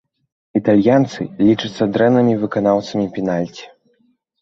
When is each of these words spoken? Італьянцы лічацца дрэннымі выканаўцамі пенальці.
Італьянцы 0.59 1.27
лічацца 1.45 1.83
дрэннымі 1.93 2.33
выканаўцамі 2.47 3.07
пенальці. 3.19 3.65